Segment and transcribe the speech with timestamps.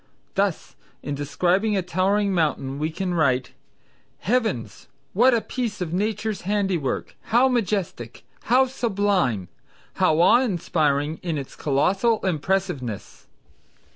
[0.33, 3.51] Thus in describing a towering mountain we can write
[4.21, 7.15] "Heavens, what a piece of Nature's handiwork!
[7.25, 8.23] how majestic!
[8.45, 9.47] how sublime!
[9.97, 13.27] how awe inspiring in its colossal impressiveness!"